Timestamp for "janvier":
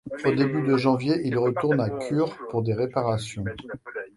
0.77-1.21